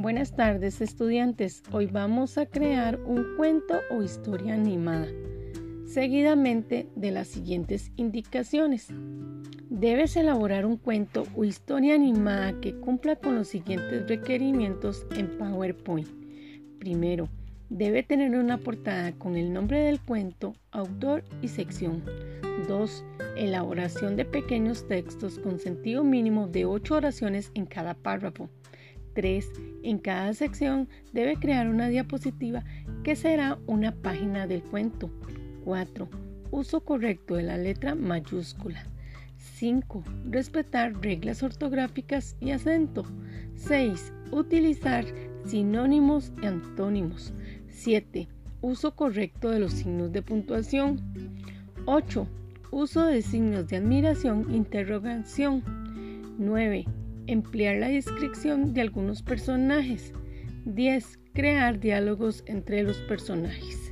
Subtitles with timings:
[0.00, 5.06] Buenas tardes estudiantes, hoy vamos a crear un cuento o historia animada,
[5.84, 8.88] seguidamente de las siguientes indicaciones.
[9.68, 16.08] Debes elaborar un cuento o historia animada que cumpla con los siguientes requerimientos en PowerPoint.
[16.78, 17.28] Primero,
[17.68, 22.02] debe tener una portada con el nombre del cuento, autor y sección.
[22.66, 23.04] 2.
[23.36, 28.48] Elaboración de pequeños textos con sentido mínimo de 8 oraciones en cada párrafo.
[29.20, 29.52] 3.
[29.82, 32.64] En cada sección debe crear una diapositiva
[33.04, 35.10] que será una página del cuento.
[35.66, 36.08] 4.
[36.50, 38.82] Uso correcto de la letra mayúscula.
[39.36, 40.04] 5.
[40.30, 43.04] Respetar reglas ortográficas y acento.
[43.56, 44.10] 6.
[44.32, 45.04] Utilizar
[45.44, 47.34] sinónimos y antónimos.
[47.68, 48.26] 7.
[48.62, 50.98] Uso correcto de los signos de puntuación.
[51.84, 52.26] 8.
[52.70, 55.62] Uso de signos de admiración e interrogación.
[56.38, 56.86] 9
[57.26, 60.12] emplear la descripción de algunos personajes.
[60.64, 61.18] 10.
[61.32, 63.89] Crear diálogos entre los personajes.